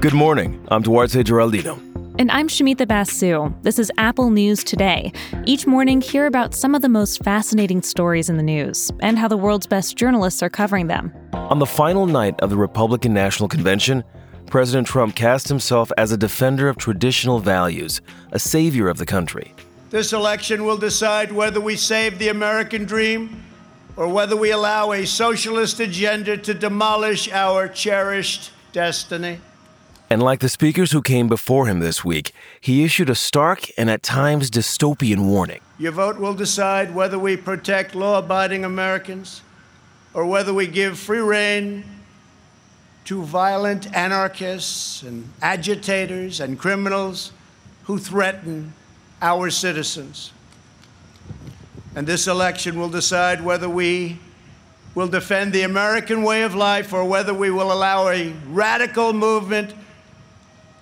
Good 0.00 0.14
morning. 0.14 0.64
I'm 0.70 0.82
Duarte 0.82 1.24
Geraldino. 1.24 1.76
And 2.20 2.30
I'm 2.30 2.46
Shamita 2.46 2.86
Basu. 2.86 3.52
This 3.62 3.80
is 3.80 3.90
Apple 3.98 4.30
News 4.30 4.62
Today. 4.62 5.12
Each 5.44 5.66
morning, 5.66 6.00
hear 6.00 6.26
about 6.26 6.54
some 6.54 6.76
of 6.76 6.82
the 6.82 6.88
most 6.88 7.24
fascinating 7.24 7.82
stories 7.82 8.30
in 8.30 8.36
the 8.36 8.42
news 8.44 8.92
and 9.00 9.18
how 9.18 9.26
the 9.26 9.36
world's 9.36 9.66
best 9.66 9.96
journalists 9.96 10.40
are 10.40 10.48
covering 10.48 10.86
them. 10.86 11.12
On 11.32 11.58
the 11.58 11.66
final 11.66 12.06
night 12.06 12.38
of 12.38 12.50
the 12.50 12.56
Republican 12.56 13.12
National 13.12 13.48
Convention, 13.48 14.04
President 14.46 14.86
Trump 14.86 15.16
cast 15.16 15.48
himself 15.48 15.90
as 15.98 16.12
a 16.12 16.16
defender 16.16 16.68
of 16.68 16.76
traditional 16.76 17.40
values, 17.40 18.00
a 18.30 18.38
savior 18.38 18.88
of 18.88 18.98
the 18.98 19.06
country. 19.06 19.52
This 19.90 20.12
election 20.12 20.64
will 20.64 20.78
decide 20.78 21.32
whether 21.32 21.60
we 21.60 21.74
save 21.74 22.20
the 22.20 22.28
American 22.28 22.84
dream 22.84 23.42
or 23.96 24.06
whether 24.06 24.36
we 24.36 24.52
allow 24.52 24.92
a 24.92 25.04
socialist 25.04 25.80
agenda 25.80 26.36
to 26.36 26.54
demolish 26.54 27.28
our 27.32 27.66
cherished 27.66 28.52
destiny. 28.72 29.40
And 30.10 30.22
like 30.22 30.40
the 30.40 30.48
speakers 30.48 30.92
who 30.92 31.02
came 31.02 31.28
before 31.28 31.66
him 31.66 31.80
this 31.80 32.02
week, 32.02 32.32
he 32.62 32.82
issued 32.82 33.10
a 33.10 33.14
stark 33.14 33.68
and 33.76 33.90
at 33.90 34.02
times 34.02 34.50
dystopian 34.50 35.26
warning. 35.26 35.60
Your 35.78 35.92
vote 35.92 36.18
will 36.18 36.32
decide 36.32 36.94
whether 36.94 37.18
we 37.18 37.36
protect 37.36 37.94
law 37.94 38.18
abiding 38.18 38.64
Americans 38.64 39.42
or 40.14 40.24
whether 40.24 40.54
we 40.54 40.66
give 40.66 40.98
free 40.98 41.18
rein 41.18 41.84
to 43.04 43.22
violent 43.22 43.94
anarchists 43.94 45.02
and 45.02 45.30
agitators 45.42 46.40
and 46.40 46.58
criminals 46.58 47.32
who 47.84 47.98
threaten 47.98 48.72
our 49.20 49.50
citizens. 49.50 50.32
And 51.94 52.06
this 52.06 52.26
election 52.26 52.78
will 52.78 52.88
decide 52.88 53.44
whether 53.44 53.68
we 53.68 54.18
will 54.94 55.08
defend 55.08 55.52
the 55.52 55.62
American 55.62 56.22
way 56.22 56.44
of 56.44 56.54
life 56.54 56.94
or 56.94 57.04
whether 57.04 57.34
we 57.34 57.50
will 57.50 57.72
allow 57.72 58.08
a 58.08 58.32
radical 58.48 59.12
movement 59.12 59.74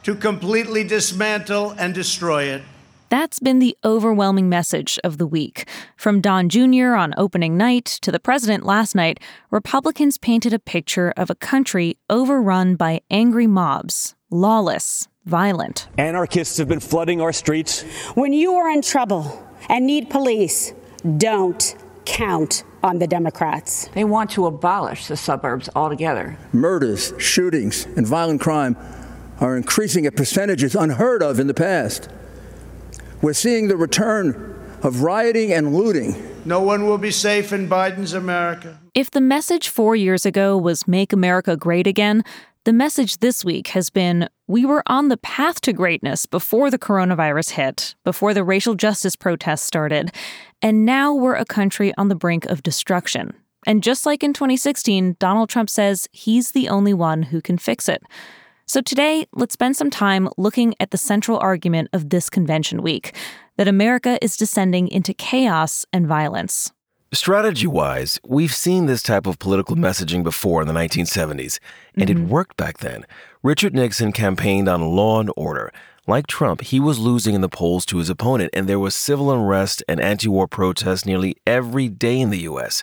to 0.06 0.14
completely 0.14 0.84
dismantle 0.84 1.72
and 1.78 1.92
destroy 1.92 2.44
it. 2.44 2.62
That's 3.08 3.40
been 3.40 3.58
the 3.58 3.76
overwhelming 3.84 4.48
message 4.48 5.00
of 5.02 5.18
the 5.18 5.26
week. 5.26 5.66
From 5.96 6.20
Don 6.20 6.48
Jr. 6.48 6.94
on 6.94 7.12
opening 7.16 7.56
night 7.56 7.86
to 8.02 8.12
the 8.12 8.20
president 8.20 8.64
last 8.64 8.94
night, 8.94 9.18
Republicans 9.50 10.16
painted 10.16 10.52
a 10.52 10.60
picture 10.60 11.12
of 11.16 11.28
a 11.28 11.34
country 11.34 11.98
overrun 12.08 12.76
by 12.76 13.00
angry 13.10 13.48
mobs, 13.48 14.14
lawless, 14.30 15.08
violent. 15.24 15.88
Anarchists 15.98 16.56
have 16.58 16.68
been 16.68 16.78
flooding 16.78 17.20
our 17.20 17.32
streets. 17.32 17.82
When 18.14 18.32
you 18.32 18.54
are 18.54 18.70
in 18.70 18.82
trouble 18.82 19.44
and 19.68 19.88
need 19.88 20.08
police, 20.08 20.72
don't 21.18 21.74
count 22.04 22.62
on 22.84 23.00
the 23.00 23.08
Democrats. 23.08 23.88
They 23.88 24.04
want 24.04 24.30
to 24.30 24.46
abolish 24.46 25.08
the 25.08 25.16
suburbs 25.16 25.68
altogether. 25.74 26.38
Murders, 26.52 27.12
shootings, 27.18 27.86
and 27.96 28.06
violent 28.06 28.40
crime 28.40 28.76
are 29.40 29.56
increasing 29.56 30.06
at 30.06 30.16
percentages 30.16 30.74
unheard 30.74 31.22
of 31.22 31.38
in 31.38 31.46
the 31.46 31.54
past. 31.54 32.08
We're 33.22 33.32
seeing 33.32 33.68
the 33.68 33.76
return 33.76 34.54
of 34.82 35.02
rioting 35.02 35.52
and 35.52 35.74
looting. 35.74 36.14
No 36.44 36.60
one 36.60 36.86
will 36.86 36.98
be 36.98 37.10
safe 37.10 37.52
in 37.52 37.68
Biden's 37.68 38.12
America. 38.12 38.78
If 38.94 39.10
the 39.10 39.20
message 39.20 39.68
four 39.68 39.96
years 39.96 40.24
ago 40.24 40.56
was 40.56 40.86
Make 40.86 41.12
America 41.12 41.56
Great 41.56 41.86
Again, 41.86 42.22
the 42.64 42.72
message 42.72 43.18
this 43.18 43.44
week 43.44 43.68
has 43.68 43.90
been 43.90 44.28
We 44.46 44.64
were 44.64 44.82
on 44.86 45.08
the 45.08 45.16
path 45.16 45.60
to 45.62 45.72
greatness 45.72 46.26
before 46.26 46.70
the 46.70 46.78
coronavirus 46.78 47.50
hit, 47.50 47.94
before 48.04 48.34
the 48.34 48.44
racial 48.44 48.74
justice 48.74 49.16
protests 49.16 49.62
started, 49.62 50.12
and 50.62 50.84
now 50.84 51.14
we're 51.14 51.34
a 51.34 51.44
country 51.44 51.92
on 51.96 52.08
the 52.08 52.14
brink 52.14 52.44
of 52.46 52.62
destruction. 52.62 53.32
And 53.66 53.82
just 53.82 54.06
like 54.06 54.22
in 54.22 54.32
2016, 54.32 55.16
Donald 55.18 55.48
Trump 55.48 55.70
says 55.70 56.08
he's 56.12 56.52
the 56.52 56.68
only 56.68 56.94
one 56.94 57.24
who 57.24 57.40
can 57.40 57.58
fix 57.58 57.88
it. 57.88 58.02
So 58.68 58.80
today, 58.80 59.28
let's 59.32 59.52
spend 59.52 59.76
some 59.76 59.90
time 59.90 60.28
looking 60.36 60.74
at 60.80 60.90
the 60.90 60.98
central 60.98 61.38
argument 61.38 61.88
of 61.92 62.10
this 62.10 62.28
convention 62.28 62.82
week 62.82 63.14
that 63.58 63.68
America 63.68 64.18
is 64.20 64.36
descending 64.36 64.88
into 64.88 65.14
chaos 65.14 65.86
and 65.92 66.04
violence. 66.04 66.72
Strategy 67.12 67.68
wise, 67.68 68.18
we've 68.26 68.52
seen 68.52 68.86
this 68.86 69.04
type 69.04 69.24
of 69.24 69.38
political 69.38 69.76
messaging 69.76 70.24
before 70.24 70.62
in 70.62 70.66
the 70.66 70.74
1970s, 70.74 71.60
and 71.94 72.08
mm-hmm. 72.08 72.24
it 72.24 72.28
worked 72.28 72.56
back 72.56 72.78
then. 72.78 73.06
Richard 73.40 73.72
Nixon 73.72 74.10
campaigned 74.10 74.68
on 74.68 74.96
law 74.96 75.20
and 75.20 75.30
order. 75.36 75.72
Like 76.08 76.26
Trump, 76.26 76.62
he 76.62 76.80
was 76.80 76.98
losing 76.98 77.36
in 77.36 77.42
the 77.42 77.48
polls 77.48 77.86
to 77.86 77.98
his 77.98 78.10
opponent, 78.10 78.50
and 78.52 78.68
there 78.68 78.80
was 78.80 78.96
civil 78.96 79.30
unrest 79.30 79.84
and 79.86 80.00
anti 80.00 80.26
war 80.26 80.48
protests 80.48 81.06
nearly 81.06 81.36
every 81.46 81.88
day 81.88 82.18
in 82.18 82.30
the 82.30 82.40
U.S. 82.40 82.82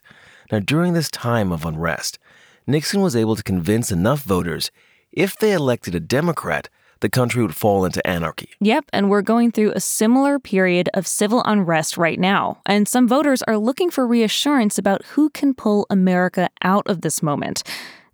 Now, 0.50 0.60
during 0.60 0.94
this 0.94 1.12
time 1.12 1.52
of 1.52 1.66
unrest, 1.66 2.20
Nixon 2.66 3.02
was 3.02 3.18
able 3.18 3.36
to 3.36 3.44
convince 3.44 3.92
enough 3.92 4.22
voters 4.24 4.72
if 5.14 5.38
they 5.38 5.54
elected 5.54 5.96
a 5.96 6.00
Democrat, 6.00 6.70
the 7.00 7.10
country 7.10 7.42
would 7.42 7.56
fall 7.56 7.84
into 7.84 8.06
anarchy. 8.08 8.50
Yep, 8.62 8.86
and 8.94 9.10
we're 9.10 9.22
going 9.22 9.52
through 9.52 9.74
a 9.74 9.80
similar 9.80 10.40
period 10.40 10.90
of 10.94 11.06
civil 11.06 11.44
unrest 11.46 11.98
right 11.98 12.20
now. 12.20 12.62
And 12.66 12.88
some 12.88 13.08
voters 13.08 13.42
are 13.44 13.58
looking 13.58 13.92
for 13.92 14.08
reassurance 14.08 14.78
about 14.78 15.06
who 15.08 15.30
can 15.30 15.54
pull 15.54 15.86
America 15.90 16.50
out 16.64 16.88
of 16.88 17.02
this 17.02 17.22
moment. 17.22 17.62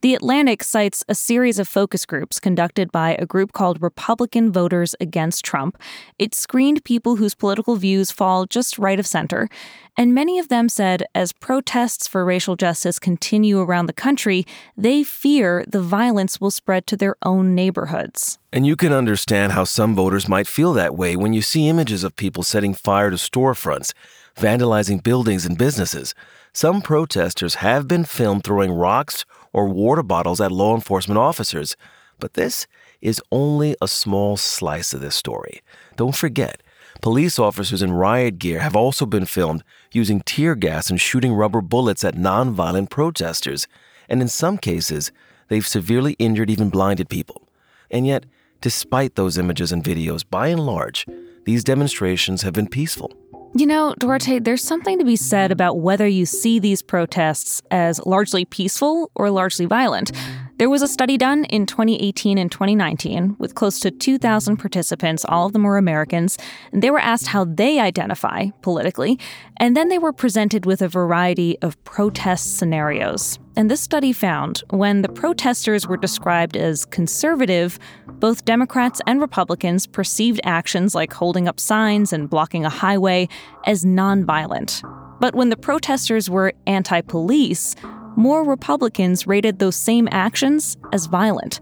The 0.01 0.15
Atlantic 0.15 0.63
cites 0.63 1.03
a 1.09 1.15
series 1.15 1.59
of 1.59 1.67
focus 1.67 2.05
groups 2.05 2.39
conducted 2.39 2.89
by 2.89 3.17
a 3.19 3.25
group 3.25 3.51
called 3.51 3.81
Republican 3.81 4.49
Voters 4.49 4.95
Against 5.01 5.43
Trump. 5.43 5.77
It 6.17 6.33
screened 6.33 6.85
people 6.85 7.17
whose 7.17 7.35
political 7.35 7.75
views 7.75 8.09
fall 8.09 8.45
just 8.45 8.79
right 8.79 8.97
of 8.97 9.05
center, 9.05 9.49
and 9.97 10.15
many 10.15 10.39
of 10.39 10.47
them 10.47 10.69
said 10.69 11.03
as 11.13 11.33
protests 11.33 12.07
for 12.07 12.23
racial 12.23 12.55
justice 12.55 12.97
continue 12.97 13.59
around 13.59 13.87
the 13.87 13.93
country, 13.93 14.45
they 14.77 15.03
fear 15.03 15.65
the 15.67 15.81
violence 15.81 16.39
will 16.39 16.51
spread 16.51 16.87
to 16.87 16.95
their 16.95 17.17
own 17.23 17.53
neighborhoods. 17.53 18.39
And 18.53 18.65
you 18.65 18.77
can 18.77 18.93
understand 18.93 19.51
how 19.51 19.65
some 19.65 19.95
voters 19.95 20.29
might 20.29 20.47
feel 20.47 20.71
that 20.73 20.95
way 20.95 21.17
when 21.17 21.33
you 21.33 21.41
see 21.41 21.67
images 21.67 22.05
of 22.05 22.15
people 22.15 22.43
setting 22.43 22.73
fire 22.73 23.09
to 23.09 23.17
storefronts, 23.17 23.91
vandalizing 24.37 25.03
buildings 25.03 25.45
and 25.45 25.57
businesses. 25.57 26.15
Some 26.53 26.81
protesters 26.81 27.55
have 27.55 27.87
been 27.87 28.05
filmed 28.05 28.43
throwing 28.43 28.71
rocks 28.71 29.25
or 29.53 29.67
water 29.67 30.03
bottles 30.03 30.41
at 30.41 30.51
law 30.51 30.75
enforcement 30.75 31.17
officers. 31.17 31.75
But 32.19 32.33
this 32.33 32.67
is 33.01 33.21
only 33.31 33.75
a 33.81 33.87
small 33.87 34.35
slice 34.35 34.93
of 34.93 35.01
this 35.01 35.15
story. 35.15 35.61
Don't 35.95 36.15
forget, 36.15 36.61
police 37.01 37.39
officers 37.39 37.81
in 37.81 37.93
riot 37.93 38.39
gear 38.39 38.59
have 38.59 38.75
also 38.75 39.05
been 39.05 39.25
filmed 39.25 39.63
using 39.93 40.21
tear 40.21 40.55
gas 40.55 40.89
and 40.89 40.99
shooting 40.99 41.33
rubber 41.33 41.61
bullets 41.61 42.03
at 42.03 42.15
nonviolent 42.15 42.89
protesters, 42.89 43.67
and 44.09 44.21
in 44.21 44.27
some 44.27 44.57
cases, 44.57 45.11
they've 45.47 45.65
severely 45.65 46.13
injured, 46.13 46.49
even 46.49 46.69
blinded 46.69 47.09
people. 47.09 47.47
And 47.89 48.05
yet, 48.05 48.25
despite 48.59 49.15
those 49.15 49.37
images 49.37 49.71
and 49.71 49.83
videos, 49.83 50.25
by 50.29 50.49
and 50.49 50.65
large, 50.65 51.05
these 51.45 51.63
demonstrations 51.63 52.41
have 52.41 52.53
been 52.53 52.67
peaceful. 52.67 53.13
You 53.55 53.65
know, 53.65 53.95
Duarte, 53.97 54.39
there's 54.39 54.63
something 54.63 54.99
to 54.99 55.05
be 55.05 55.15
said 55.15 55.51
about 55.51 55.79
whether 55.79 56.07
you 56.07 56.25
see 56.25 56.59
these 56.59 56.81
protests 56.81 57.61
as 57.71 57.99
largely 58.05 58.45
peaceful 58.45 59.11
or 59.15 59.29
largely 59.31 59.65
violent. 59.65 60.11
There 60.59 60.69
was 60.69 60.81
a 60.81 60.89
study 60.89 61.17
done 61.17 61.45
in 61.45 61.65
2018 61.65 62.37
and 62.37 62.51
2019 62.51 63.37
with 63.39 63.55
close 63.55 63.79
to 63.79 63.91
2,000 63.91 64.57
participants, 64.57 65.23
all 65.23 65.45
of 65.45 65.53
them 65.53 65.63
were 65.63 65.77
Americans, 65.77 66.37
and 66.73 66.83
they 66.83 66.91
were 66.91 66.99
asked 66.99 67.27
how 67.27 67.45
they 67.45 67.79
identify 67.79 68.47
politically, 68.61 69.17
and 69.55 69.77
then 69.77 69.87
they 69.87 69.97
were 69.97 70.11
presented 70.11 70.65
with 70.65 70.81
a 70.81 70.89
variety 70.89 71.57
of 71.61 71.81
protest 71.85 72.57
scenarios. 72.57 73.39
And 73.55 73.71
this 73.71 73.79
study 73.79 74.11
found 74.11 74.61
when 74.69 75.01
the 75.01 75.07
protesters 75.07 75.87
were 75.87 75.95
described 75.95 76.57
as 76.57 76.83
conservative, 76.83 77.79
both 78.07 78.43
Democrats 78.43 78.99
and 79.07 79.21
Republicans 79.21 79.87
perceived 79.87 80.41
actions 80.43 80.93
like 80.93 81.13
holding 81.13 81.47
up 81.47 81.57
signs 81.57 82.11
and 82.11 82.29
blocking 82.29 82.65
a 82.65 82.69
highway 82.69 83.29
as 83.65 83.85
nonviolent. 83.85 84.83
But 85.21 85.35
when 85.35 85.51
the 85.51 85.57
protesters 85.57 86.29
were 86.29 86.51
anti 86.67 86.99
police, 86.99 87.75
more 88.19 88.43
Republicans 88.43 89.25
rated 89.25 89.59
those 89.59 89.77
same 89.77 90.09
actions 90.11 90.75
as 90.91 91.05
violent. 91.05 91.61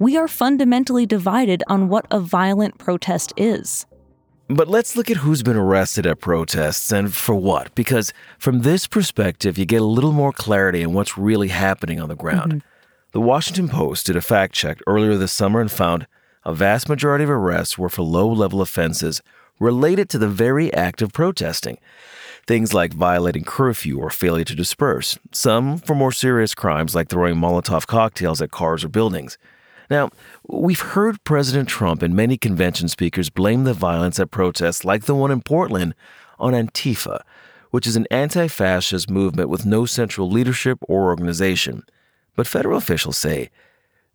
We 0.00 0.16
are 0.16 0.26
fundamentally 0.26 1.06
divided 1.06 1.62
on 1.68 1.88
what 1.88 2.06
a 2.10 2.18
violent 2.18 2.76
protest 2.76 3.32
is. 3.36 3.86
But 4.48 4.66
let's 4.66 4.96
look 4.96 5.10
at 5.12 5.18
who's 5.18 5.44
been 5.44 5.56
arrested 5.56 6.04
at 6.04 6.18
protests 6.18 6.90
and 6.92 7.14
for 7.14 7.36
what, 7.36 7.72
because 7.76 8.12
from 8.36 8.62
this 8.62 8.88
perspective, 8.88 9.56
you 9.56 9.64
get 9.64 9.80
a 9.80 9.84
little 9.86 10.10
more 10.10 10.32
clarity 10.32 10.84
on 10.84 10.92
what's 10.92 11.16
really 11.16 11.48
happening 11.48 12.00
on 12.00 12.08
the 12.08 12.16
ground. 12.16 12.52
Mm-hmm. 12.52 12.68
The 13.12 13.20
Washington 13.20 13.68
Post 13.68 14.06
did 14.06 14.16
a 14.16 14.20
fact 14.20 14.54
check 14.54 14.80
earlier 14.88 15.16
this 15.16 15.32
summer 15.32 15.60
and 15.60 15.70
found 15.70 16.08
a 16.44 16.52
vast 16.52 16.88
majority 16.88 17.22
of 17.22 17.30
arrests 17.30 17.78
were 17.78 17.88
for 17.88 18.02
low 18.02 18.28
level 18.28 18.60
offenses 18.60 19.22
related 19.60 20.08
to 20.08 20.18
the 20.18 20.28
very 20.28 20.74
act 20.74 21.00
of 21.00 21.12
protesting. 21.12 21.78
Things 22.46 22.74
like 22.74 22.92
violating 22.92 23.44
curfew 23.44 23.98
or 23.98 24.10
failure 24.10 24.44
to 24.44 24.54
disperse, 24.54 25.16
some 25.30 25.78
for 25.78 25.94
more 25.94 26.10
serious 26.10 26.54
crimes 26.54 26.94
like 26.94 27.08
throwing 27.08 27.36
Molotov 27.36 27.86
cocktails 27.86 28.42
at 28.42 28.50
cars 28.50 28.82
or 28.82 28.88
buildings. 28.88 29.38
Now, 29.88 30.10
we've 30.48 30.80
heard 30.80 31.22
President 31.22 31.68
Trump 31.68 32.02
and 32.02 32.16
many 32.16 32.36
convention 32.36 32.88
speakers 32.88 33.30
blame 33.30 33.62
the 33.62 33.74
violence 33.74 34.18
at 34.18 34.30
protests 34.30 34.84
like 34.84 35.04
the 35.04 35.14
one 35.14 35.30
in 35.30 35.42
Portland 35.42 35.94
on 36.38 36.52
Antifa, 36.52 37.20
which 37.70 37.86
is 37.86 37.94
an 37.94 38.06
anti 38.10 38.48
fascist 38.48 39.08
movement 39.08 39.48
with 39.48 39.64
no 39.64 39.86
central 39.86 40.28
leadership 40.28 40.78
or 40.88 41.10
organization. 41.10 41.84
But 42.34 42.46
federal 42.46 42.78
officials 42.78 43.18
say 43.18 43.50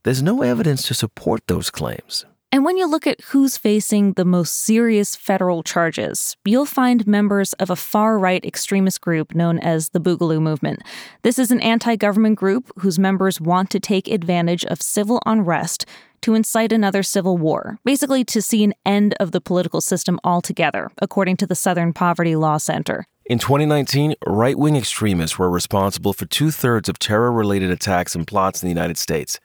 there's 0.03 0.23
no 0.23 0.41
evidence 0.41 0.83
to 0.83 0.93
support 0.93 1.47
those 1.47 1.69
claims. 1.69 2.25
And 2.49 2.63
when 2.63 2.77
you 2.77 2.87
look 2.87 3.05
at 3.05 3.19
who's 3.21 3.57
facing 3.57 4.13
the 4.13 4.23
most 4.23 4.63
serious 4.63 5.17
federal 5.17 5.63
charges, 5.63 6.37
you'll 6.45 6.65
find 6.65 7.05
members 7.05 7.51
of 7.53 7.69
a 7.69 7.75
far 7.75 8.17
right 8.17 8.43
extremist 8.45 9.01
group 9.01 9.35
known 9.35 9.59
as 9.59 9.89
the 9.89 9.99
Boogaloo 9.99 10.41
Movement. 10.41 10.81
This 11.23 11.37
is 11.37 11.51
an 11.51 11.59
anti 11.59 11.97
government 11.97 12.37
group 12.37 12.71
whose 12.79 12.97
members 12.97 13.41
want 13.41 13.69
to 13.71 13.81
take 13.81 14.07
advantage 14.07 14.63
of 14.65 14.81
civil 14.81 15.21
unrest 15.25 15.85
to 16.21 16.35
incite 16.35 16.71
another 16.71 17.03
civil 17.03 17.37
war, 17.37 17.79
basically 17.83 18.23
to 18.23 18.41
see 18.41 18.63
an 18.63 18.73
end 18.85 19.13
of 19.19 19.33
the 19.33 19.41
political 19.41 19.81
system 19.81 20.17
altogether, 20.23 20.89
according 21.01 21.35
to 21.37 21.47
the 21.47 21.53
Southern 21.53 21.91
Poverty 21.91 22.35
Law 22.37 22.57
Center. 22.57 23.05
In 23.25 23.39
2019, 23.39 24.15
right 24.25 24.57
wing 24.57 24.77
extremists 24.77 25.37
were 25.37 25.49
responsible 25.49 26.13
for 26.13 26.25
two 26.25 26.49
thirds 26.49 26.87
of 26.87 26.97
terror 26.97 27.31
related 27.31 27.71
attacks 27.71 28.15
and 28.15 28.25
plots 28.25 28.63
in 28.63 28.67
the 28.67 28.73
United 28.73 28.97
States. 28.97 29.37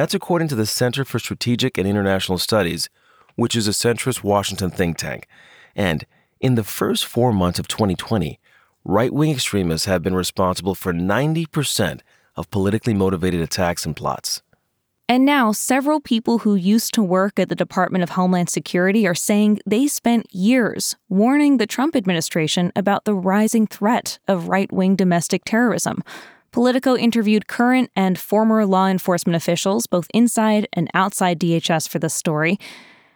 That's 0.00 0.14
according 0.14 0.48
to 0.48 0.54
the 0.54 0.64
Center 0.64 1.04
for 1.04 1.18
Strategic 1.18 1.76
and 1.76 1.86
International 1.86 2.38
Studies, 2.38 2.88
which 3.36 3.54
is 3.54 3.68
a 3.68 3.72
centrist 3.72 4.24
Washington 4.24 4.70
think 4.70 4.96
tank. 4.96 5.26
And 5.76 6.06
in 6.40 6.54
the 6.54 6.64
first 6.64 7.04
four 7.04 7.34
months 7.34 7.58
of 7.58 7.68
2020, 7.68 8.40
right 8.82 9.12
wing 9.12 9.30
extremists 9.30 9.84
have 9.84 10.02
been 10.02 10.14
responsible 10.14 10.74
for 10.74 10.94
90% 10.94 12.00
of 12.34 12.50
politically 12.50 12.94
motivated 12.94 13.42
attacks 13.42 13.84
and 13.84 13.94
plots. 13.94 14.40
And 15.06 15.26
now, 15.26 15.52
several 15.52 16.00
people 16.00 16.38
who 16.38 16.54
used 16.54 16.94
to 16.94 17.02
work 17.02 17.38
at 17.38 17.50
the 17.50 17.54
Department 17.54 18.02
of 18.02 18.08
Homeland 18.08 18.48
Security 18.48 19.06
are 19.06 19.14
saying 19.14 19.60
they 19.66 19.86
spent 19.86 20.34
years 20.34 20.96
warning 21.10 21.58
the 21.58 21.66
Trump 21.66 21.94
administration 21.94 22.72
about 22.74 23.04
the 23.04 23.14
rising 23.14 23.66
threat 23.66 24.18
of 24.26 24.48
right 24.48 24.72
wing 24.72 24.96
domestic 24.96 25.44
terrorism. 25.44 26.02
Politico 26.52 26.96
interviewed 26.96 27.46
current 27.46 27.90
and 27.94 28.18
former 28.18 28.66
law 28.66 28.88
enforcement 28.88 29.36
officials, 29.36 29.86
both 29.86 30.08
inside 30.12 30.66
and 30.72 30.90
outside 30.94 31.38
DHS, 31.38 31.88
for 31.88 32.00
this 32.00 32.14
story. 32.14 32.58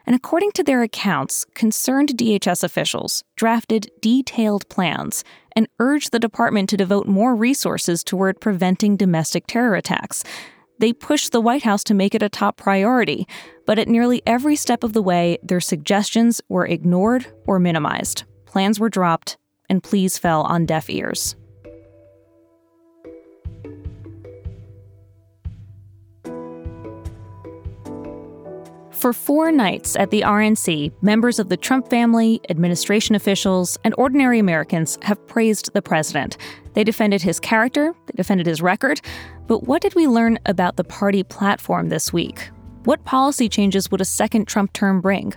And 0.07 0.15
according 0.15 0.53
to 0.53 0.63
their 0.63 0.83
accounts, 0.83 1.45
concerned 1.55 2.11
DHS 2.11 2.63
officials 2.63 3.25
drafted 3.37 3.91
detailed 4.01 4.69
plans 4.69 5.25
and 5.57 5.67
urged 5.81 6.13
the 6.13 6.21
department 6.21 6.69
to 6.69 6.77
devote 6.77 7.09
more 7.09 7.35
resources 7.35 8.05
toward 8.05 8.41
preventing 8.41 8.97
domestic 8.97 9.47
terror 9.47 9.75
attacks. 9.75 10.23
They 10.79 10.93
pushed 10.93 11.33
the 11.33 11.41
White 11.41 11.63
House 11.63 11.83
to 11.85 11.95
make 11.95 12.15
it 12.15 12.23
a 12.23 12.29
top 12.29 12.57
priority, 12.57 13.27
but 13.67 13.79
at 13.79 13.89
nearly 13.89 14.23
every 14.27 14.57
step 14.57 14.85
of 14.85 14.93
the 14.93 15.03
way, 15.03 15.39
their 15.43 15.61
suggestions 15.61 16.41
were 16.49 16.67
ignored 16.67 17.27
or 17.47 17.59
minimized. 17.59 18.25
Plans 18.45 18.79
were 18.79 18.89
dropped, 18.89 19.39
and 19.69 19.83
pleas 19.83 20.19
fell 20.19 20.43
on 20.43 20.67
deaf 20.67 20.91
ears. 20.91 21.37
For 29.05 29.13
four 29.13 29.53
nights 29.53 29.97
at 29.97 30.11
the 30.11 30.23
RNC, 30.23 30.91
members 31.03 31.39
of 31.39 31.51
the 31.51 31.59
Trump 31.59 31.91
family, 31.91 32.41
administration 32.49 33.15
officials, 33.15 33.77
and 33.85 33.95
ordinary 33.99 34.39
Americans 34.39 34.97
have 35.03 35.27
praised 35.27 35.71
the 35.75 35.83
president. 35.83 36.39
They 36.73 36.85
defended 36.85 37.21
his 37.21 37.39
character, 37.39 37.95
they 38.07 38.15
defended 38.17 38.47
his 38.47 38.63
record. 38.63 39.03
But 39.47 39.65
what 39.65 39.83
did 39.83 39.95
we 39.95 40.07
learn 40.07 40.39
about 40.47 40.77
the 40.77 40.85
party 40.85 41.23
platform 41.23 41.91
this 41.91 42.15
week? 42.15 42.49
What 42.85 43.05
policy 43.05 43.47
changes 43.47 43.91
would 43.91 44.01
a 44.01 44.07
second 44.07 44.49
Trump 44.49 44.73
term 44.73 45.03
bring? 45.03 45.35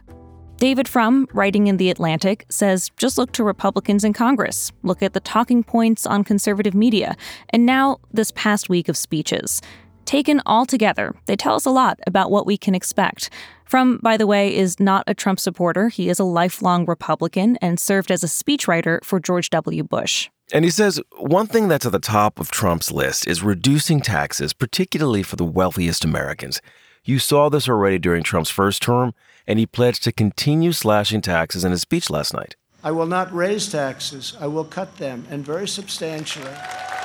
David 0.56 0.88
Frum, 0.88 1.28
writing 1.34 1.68
in 1.68 1.76
The 1.76 1.90
Atlantic, 1.90 2.46
says 2.48 2.90
just 2.96 3.18
look 3.18 3.34
to 3.34 3.44
Republicans 3.44 4.06
in 4.06 4.14
Congress, 4.14 4.72
look 4.84 5.04
at 5.04 5.12
the 5.12 5.20
talking 5.20 5.62
points 5.62 6.06
on 6.06 6.24
conservative 6.24 6.74
media, 6.74 7.18
and 7.50 7.66
now 7.66 8.00
this 8.14 8.32
past 8.32 8.70
week 8.70 8.88
of 8.88 8.96
speeches. 8.96 9.62
Taken 10.08 10.42
all 10.46 10.66
together, 10.66 11.14
they 11.26 11.36
tell 11.36 11.56
us 11.56 11.66
a 11.66 11.70
lot 11.70 12.00
about 12.08 12.32
what 12.32 12.46
we 12.46 12.58
can 12.58 12.74
expect. 12.74 13.30
Frum, 13.66 14.00
by 14.02 14.16
the 14.16 14.26
way, 14.26 14.56
is 14.56 14.80
not 14.80 15.04
a 15.06 15.14
Trump 15.14 15.38
supporter. 15.38 15.90
He 15.90 16.08
is 16.08 16.18
a 16.18 16.24
lifelong 16.24 16.86
Republican 16.86 17.58
and 17.58 17.78
served 17.78 18.10
as 18.10 18.24
a 18.24 18.28
speechwriter 18.28 19.04
for 19.04 19.20
George 19.20 19.50
W. 19.50 19.84
Bush. 19.84 20.30
And 20.54 20.64
he 20.64 20.72
says 20.72 21.02
one 21.18 21.46
thing 21.46 21.68
that's 21.68 21.86
at 21.86 21.92
the 21.92 22.00
top 22.00 22.40
of 22.40 22.52
Trump's 22.52 22.90
list 22.90 23.28
is 23.28 23.44
reducing 23.44 24.00
taxes, 24.00 24.54
particularly 24.54 25.24
for 25.24 25.36
the 25.36 25.44
wealthiest 25.44 26.06
Americans. 26.06 26.62
You 27.04 27.20
saw 27.20 27.50
this 27.50 27.68
already 27.68 28.00
during 28.00 28.24
Trump's 28.24 28.50
first 28.50 28.82
term, 28.82 29.14
and 29.46 29.60
he 29.60 29.66
pledged 29.66 30.06
to 30.06 30.14
continue 30.14 30.72
slashing 30.72 31.20
taxes 31.20 31.66
in 31.66 31.72
his 31.72 31.82
speech 31.82 32.10
last 32.10 32.34
night. 32.34 32.56
I 32.84 32.92
will 32.92 33.08
not 33.08 33.34
raise 33.34 33.70
taxes, 33.72 34.36
I 34.40 34.48
will 34.48 34.64
cut 34.64 34.98
them, 34.98 35.26
and 35.30 35.44
very 35.44 35.68
substantially. 35.68 36.54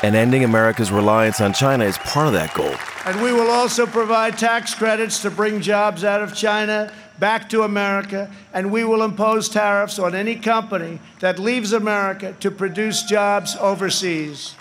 And 0.03 0.15
ending 0.15 0.45
America's 0.45 0.93
reliance 0.93 1.41
on 1.41 1.53
China 1.53 1.85
is 1.85 1.97
part 1.99 2.27
of 2.27 2.33
that 2.35 2.53
goal. 2.55 2.75
And 3.07 3.23
we 3.23 3.33
will 3.33 3.51
also 3.51 3.87
provide 3.87 4.37
tax 4.37 4.75
credits 4.75 5.23
to 5.23 5.31
bring 5.31 5.61
jobs 5.61 6.05
out 6.05 6.21
of 6.21 6.35
China 6.35 6.93
back 7.19 7.49
to 7.51 7.63
America, 7.63 8.31
and 8.53 8.71
we 8.71 8.85
will 8.85 9.03
impose 9.03 9.49
tariffs 9.49 9.99
on 9.99 10.15
any 10.15 10.35
company 10.35 10.99
that 11.21 11.39
leaves 11.39 11.73
America 11.73 12.35
to 12.41 12.51
produce 12.51 13.05
jobs 13.05 13.57
overseas. 13.57 14.55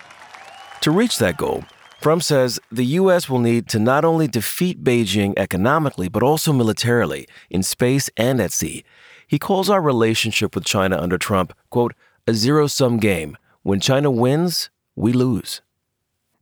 To 0.81 0.91
reach 0.91 1.17
that 1.17 1.37
goal, 1.37 1.65
Trump 2.01 2.23
says 2.23 2.59
the 2.71 2.85
U.S. 2.85 3.29
will 3.29 3.39
need 3.39 3.67
to 3.69 3.79
not 3.79 4.05
only 4.05 4.27
defeat 4.27 4.83
Beijing 4.83 5.33
economically, 5.37 6.07
but 6.07 6.23
also 6.23 6.53
militarily, 6.53 7.27
in 7.49 7.63
space 7.63 8.09
and 8.15 8.39
at 8.39 8.51
sea. 8.51 8.83
He 9.31 9.39
calls 9.39 9.69
our 9.69 9.81
relationship 9.81 10.55
with 10.55 10.65
China 10.65 10.97
under 10.97 11.17
Trump, 11.17 11.53
quote, 11.69 11.93
a 12.27 12.33
zero 12.33 12.67
sum 12.67 12.97
game. 12.97 13.37
When 13.63 13.79
China 13.79 14.11
wins, 14.11 14.69
we 14.93 15.13
lose. 15.13 15.61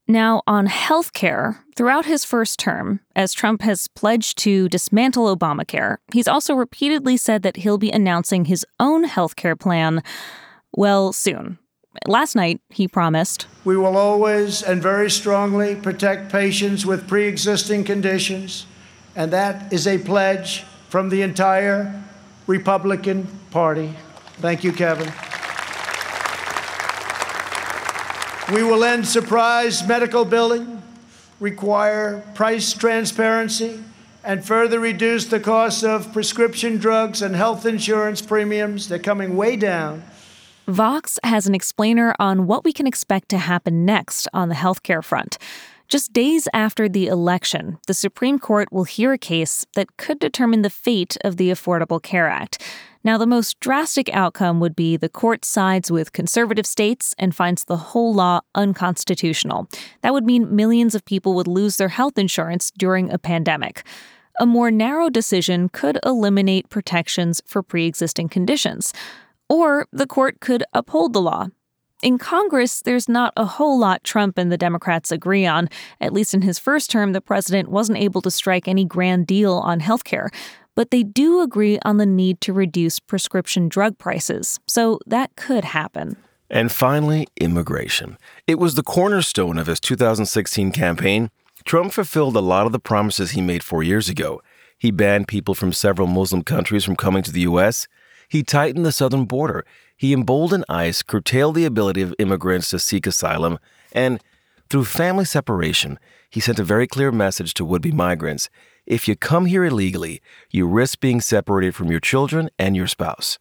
Now, 0.07 0.41
on 0.47 0.65
health 0.65 1.13
care, 1.13 1.63
throughout 1.75 2.05
his 2.05 2.25
first 2.25 2.57
term, 2.57 3.01
as 3.15 3.31
Trump 3.31 3.61
has 3.61 3.87
pledged 3.89 4.39
to 4.39 4.67
dismantle 4.69 5.37
Obamacare, 5.37 5.97
he's 6.11 6.27
also 6.27 6.55
repeatedly 6.55 7.15
said 7.15 7.43
that 7.43 7.57
he'll 7.57 7.77
be 7.77 7.91
announcing 7.91 8.45
his 8.45 8.65
own 8.79 9.03
health 9.03 9.35
care 9.35 9.55
plan, 9.55 10.01
well, 10.75 11.13
soon. 11.13 11.59
Last 12.07 12.35
night, 12.35 12.59
he 12.69 12.87
promised 12.87 13.45
We 13.65 13.77
will 13.77 13.97
always 13.97 14.63
and 14.63 14.81
very 14.81 15.11
strongly 15.11 15.75
protect 15.75 16.31
patients 16.31 16.87
with 16.87 17.07
pre 17.07 17.27
existing 17.27 17.83
conditions, 17.83 18.65
and 19.15 19.31
that 19.31 19.71
is 19.71 19.85
a 19.85 19.99
pledge 19.99 20.63
from 20.89 21.09
the 21.09 21.21
entire 21.21 22.03
Republican 22.49 23.27
Party. 23.51 23.93
Thank 24.41 24.63
you, 24.63 24.73
Kevin. 24.73 25.13
We 28.51 28.63
will 28.63 28.83
end 28.83 29.07
surprise 29.07 29.87
medical 29.87 30.25
billing, 30.25 30.81
require 31.39 32.23
price 32.33 32.73
transparency, 32.73 33.83
and 34.23 34.43
further 34.43 34.79
reduce 34.79 35.25
the 35.25 35.39
cost 35.39 35.83
of 35.83 36.11
prescription 36.11 36.77
drugs 36.77 37.21
and 37.21 37.35
health 37.35 37.67
insurance 37.67 38.19
premiums. 38.19 38.89
They're 38.89 38.97
coming 38.97 39.37
way 39.37 39.55
down. 39.55 40.01
Vox 40.67 41.19
has 41.23 41.45
an 41.45 41.53
explainer 41.53 42.15
on 42.17 42.47
what 42.47 42.63
we 42.63 42.73
can 42.73 42.87
expect 42.87 43.29
to 43.29 43.37
happen 43.37 43.85
next 43.85 44.27
on 44.33 44.49
the 44.49 44.55
healthcare 44.55 45.03
front. 45.03 45.37
Just 45.89 46.13
days 46.13 46.47
after 46.53 46.87
the 46.87 47.07
election, 47.07 47.79
the 47.87 47.95
Supreme 47.95 48.37
Court 48.37 48.71
will 48.71 48.83
hear 48.83 49.11
a 49.11 49.17
case 49.17 49.65
that 49.73 49.97
could 49.97 50.19
determine 50.19 50.61
the 50.61 50.69
fate 50.69 51.17
of 51.23 51.37
the 51.37 51.49
Affordable 51.49 51.99
Care 51.99 52.27
Act. 52.27 52.61
Now, 53.03 53.17
the 53.17 53.25
most 53.25 53.59
drastic 53.59 54.07
outcome 54.13 54.59
would 54.59 54.75
be 54.75 54.97
the 54.97 55.09
court 55.09 55.43
sides 55.43 55.89
with 55.89 56.13
conservative 56.13 56.67
states 56.67 57.15
and 57.17 57.35
finds 57.35 57.63
the 57.63 57.77
whole 57.77 58.13
law 58.13 58.41
unconstitutional. 58.53 59.67
That 60.03 60.13
would 60.13 60.25
mean 60.25 60.55
millions 60.55 60.93
of 60.93 61.05
people 61.05 61.33
would 61.33 61.47
lose 61.47 61.77
their 61.77 61.89
health 61.89 62.19
insurance 62.19 62.69
during 62.77 63.11
a 63.11 63.17
pandemic. 63.17 63.83
A 64.39 64.45
more 64.45 64.69
narrow 64.69 65.09
decision 65.09 65.69
could 65.69 65.97
eliminate 66.05 66.69
protections 66.69 67.41
for 67.47 67.63
pre 67.63 67.87
existing 67.87 68.29
conditions. 68.29 68.93
Or 69.49 69.87
the 69.91 70.05
court 70.05 70.39
could 70.39 70.63
uphold 70.71 71.13
the 71.13 71.21
law. 71.21 71.47
In 72.01 72.17
Congress, 72.17 72.81
there's 72.81 73.09
not 73.09 73.33
a 73.35 73.45
whole 73.45 73.77
lot 73.77 74.03
Trump 74.05 74.37
and 74.37 74.51
the 74.51 74.57
Democrats 74.57 75.11
agree 75.11 75.45
on. 75.45 75.69
At 75.99 76.13
least 76.13 76.33
in 76.33 76.41
his 76.41 76.57
first 76.57 76.89
term, 76.89 77.11
the 77.11 77.19
president 77.19 77.69
wasn't 77.69 77.97
able 77.97 78.21
to 78.21 78.31
strike 78.31 78.67
any 78.67 78.85
grand 78.85 79.27
deal 79.27 79.53
on 79.55 79.81
health 79.81 80.05
care 80.05 80.31
but 80.79 80.91
they 80.91 81.03
do 81.03 81.41
agree 81.41 81.77
on 81.83 81.97
the 81.97 82.05
need 82.05 82.39
to 82.39 82.53
reduce 82.53 82.99
prescription 82.99 83.67
drug 83.67 83.97
prices. 83.97 84.61
So 84.65 85.01
that 85.05 85.35
could 85.35 85.65
happen. 85.65 86.15
And 86.49 86.71
finally, 86.71 87.27
immigration. 87.35 88.17
It 88.47 88.59
was 88.59 88.75
the 88.75 88.81
cornerstone 88.81 89.57
of 89.57 89.67
his 89.67 89.81
2016 89.81 90.71
campaign. 90.71 91.31
Trump 91.65 91.91
fulfilled 91.91 92.37
a 92.37 92.39
lot 92.39 92.65
of 92.65 92.71
the 92.71 92.79
promises 92.79 93.31
he 93.31 93.41
made 93.41 93.61
four 93.61 93.83
years 93.83 94.07
ago. 94.07 94.41
He 94.77 94.89
banned 94.89 95.27
people 95.27 95.53
from 95.53 95.73
several 95.73 96.07
Muslim 96.07 96.43
countries 96.43 96.85
from 96.85 96.95
coming 96.95 97.23
to 97.23 97.31
the 97.33 97.41
U.S. 97.41 97.89
He 98.29 98.41
tightened 98.41 98.85
the 98.85 98.93
southern 98.93 99.25
border. 99.25 99.65
He 99.99 100.13
emboldened 100.13 100.63
ICE, 100.69 101.03
curtailed 101.03 101.55
the 101.55 101.65
ability 101.65 102.01
of 102.01 102.15
immigrants 102.19 102.69
to 102.69 102.79
seek 102.79 103.05
asylum, 103.05 103.59
and 103.91 104.23
through 104.69 104.85
family 104.85 105.25
separation, 105.25 105.99
he 106.29 106.39
sent 106.39 106.57
a 106.57 106.63
very 106.63 106.87
clear 106.87 107.11
message 107.11 107.53
to 107.55 107.65
would 107.65 107.81
be 107.81 107.91
migrants 107.91 108.49
if 108.85 109.09
you 109.09 109.17
come 109.17 109.45
here 109.45 109.65
illegally, 109.65 110.21
you 110.51 110.67
risk 110.67 111.01
being 111.01 111.19
separated 111.19 111.75
from 111.75 111.91
your 111.91 111.99
children 111.99 112.49
and 112.57 112.77
your 112.77 112.87
spouse. 112.87 113.37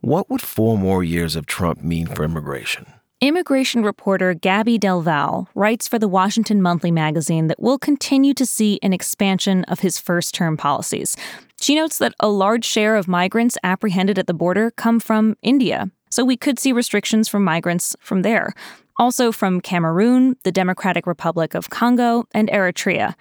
What 0.00 0.28
would 0.28 0.42
four 0.42 0.76
more 0.76 1.04
years 1.04 1.36
of 1.36 1.46
Trump 1.46 1.80
mean 1.82 2.08
for 2.08 2.24
immigration? 2.24 2.86
Immigration 3.22 3.82
reporter 3.82 4.34
Gabby 4.34 4.78
Del 4.78 5.48
writes 5.54 5.86
for 5.86 5.98
the 5.98 6.08
Washington 6.08 6.60
Monthly 6.60 6.90
magazine 6.90 7.46
that 7.46 7.60
we'll 7.60 7.78
continue 7.78 8.34
to 8.34 8.44
see 8.44 8.80
an 8.82 8.92
expansion 8.92 9.62
of 9.64 9.80
his 9.80 9.98
first 9.98 10.34
term 10.34 10.56
policies. 10.56 11.16
She 11.60 11.74
notes 11.74 11.98
that 11.98 12.14
a 12.18 12.28
large 12.28 12.64
share 12.64 12.96
of 12.96 13.08
migrants 13.08 13.58
apprehended 13.62 14.18
at 14.18 14.26
the 14.26 14.34
border 14.34 14.70
come 14.70 15.00
from 15.00 15.36
India, 15.42 15.90
so 16.10 16.24
we 16.24 16.36
could 16.36 16.58
see 16.58 16.72
restrictions 16.72 17.28
for 17.28 17.40
migrants 17.40 17.96
from 18.00 18.22
there. 18.22 18.52
Also 18.98 19.32
from 19.32 19.60
Cameroon, 19.60 20.36
the 20.44 20.52
Democratic 20.52 21.06
Republic 21.06 21.54
of 21.54 21.70
Congo, 21.70 22.26
and 22.32 22.50
Eritrea. 22.50 23.14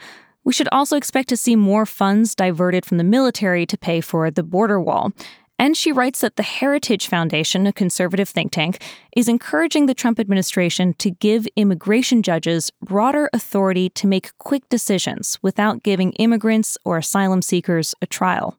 We 0.44 0.54
should 0.54 0.70
also 0.72 0.98
expect 0.98 1.30
to 1.30 1.38
see 1.38 1.56
more 1.56 1.86
funds 1.86 2.36
diverted 2.36 2.86
from 2.86 2.98
the 2.98 3.04
military 3.04 3.66
to 3.66 3.78
pay 3.78 4.02
for 4.02 4.32
the 4.32 4.44
border 4.44 4.82
wall. 4.82 5.12
And 5.60 5.76
she 5.76 5.92
writes 5.92 6.22
that 6.22 6.38
the 6.38 6.44
Heritage 6.44 7.08
Foundation, 7.08 7.68
a 7.68 7.74
conservative 7.74 8.30
think 8.30 8.54
tank, 8.54 8.82
is 9.16 9.28
encouraging 9.28 9.86
the 9.86 9.94
Trump 9.94 10.18
administration 10.18 10.94
to 10.96 11.12
give 11.12 11.48
immigration 11.58 12.24
judges 12.24 12.72
broader 12.82 13.30
authority 13.34 13.90
to 13.90 14.08
make 14.08 14.38
quick 14.38 14.68
decisions 14.70 15.38
without 15.42 15.84
giving 15.84 16.14
immigrants 16.14 16.78
or 16.86 16.98
asylum 16.98 17.42
seekers 17.42 17.94
a 18.02 18.08
trial. 18.08 18.58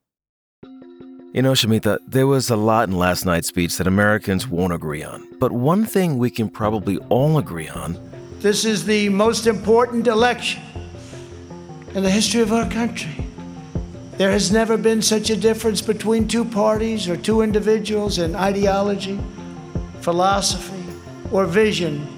You 1.32 1.42
know, 1.42 1.52
Shamita, 1.52 1.98
there 2.08 2.26
was 2.26 2.50
a 2.50 2.56
lot 2.56 2.88
in 2.88 2.98
last 2.98 3.24
night's 3.24 3.46
speech 3.46 3.76
that 3.76 3.86
Americans 3.86 4.48
won't 4.48 4.72
agree 4.72 5.04
on. 5.04 5.28
But 5.38 5.52
one 5.52 5.84
thing 5.84 6.18
we 6.18 6.28
can 6.28 6.48
probably 6.48 6.98
all 7.08 7.38
agree 7.38 7.68
on 7.68 7.96
this 8.40 8.64
is 8.64 8.84
the 8.86 9.10
most 9.10 9.46
important 9.46 10.06
election 10.06 10.62
in 11.94 12.02
the 12.02 12.10
history 12.10 12.40
of 12.40 12.52
our 12.52 12.68
country. 12.70 13.26
There 14.16 14.30
has 14.30 14.50
never 14.50 14.76
been 14.76 15.02
such 15.02 15.28
a 15.28 15.36
difference 15.36 15.82
between 15.82 16.26
two 16.26 16.44
parties 16.44 17.06
or 17.06 17.16
two 17.16 17.42
individuals 17.42 18.18
in 18.18 18.34
ideology, 18.34 19.20
philosophy, 20.00 20.82
or 21.30 21.44
vision 21.44 22.08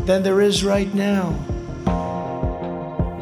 than 0.00 0.22
there 0.22 0.42
is 0.42 0.62
right 0.62 0.92
now. 0.94 1.30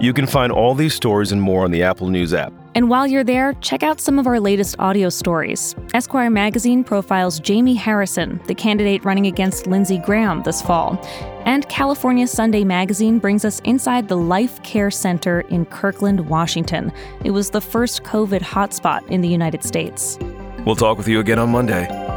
You 0.00 0.12
can 0.12 0.26
find 0.26 0.52
all 0.52 0.74
these 0.74 0.94
stories 0.94 1.30
and 1.32 1.40
more 1.40 1.64
on 1.64 1.70
the 1.70 1.84
Apple 1.84 2.08
News 2.08 2.34
app. 2.34 2.52
And 2.74 2.88
while 2.88 3.06
you're 3.06 3.24
there, 3.24 3.52
check 3.60 3.82
out 3.82 4.00
some 4.00 4.18
of 4.18 4.26
our 4.26 4.40
latest 4.40 4.76
audio 4.78 5.10
stories. 5.10 5.74
Esquire 5.92 6.30
magazine 6.30 6.82
profiles 6.82 7.38
Jamie 7.38 7.74
Harrison, 7.74 8.40
the 8.46 8.54
candidate 8.54 9.04
running 9.04 9.26
against 9.26 9.66
Lindsey 9.66 9.98
Graham 9.98 10.42
this 10.42 10.62
fall. 10.62 10.98
And 11.44 11.68
California 11.68 12.26
Sunday 12.26 12.64
magazine 12.64 13.18
brings 13.18 13.44
us 13.44 13.60
inside 13.60 14.08
the 14.08 14.16
Life 14.16 14.62
Care 14.62 14.90
Center 14.90 15.40
in 15.42 15.66
Kirkland, 15.66 16.28
Washington. 16.28 16.92
It 17.24 17.32
was 17.32 17.50
the 17.50 17.60
first 17.60 18.04
COVID 18.04 18.40
hotspot 18.40 19.06
in 19.08 19.20
the 19.20 19.28
United 19.28 19.64
States. 19.64 20.18
We'll 20.64 20.76
talk 20.76 20.96
with 20.96 21.08
you 21.08 21.20
again 21.20 21.38
on 21.38 21.50
Monday. 21.50 22.11